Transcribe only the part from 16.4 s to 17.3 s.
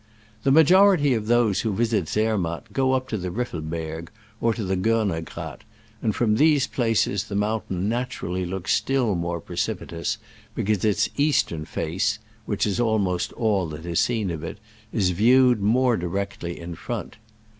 in front.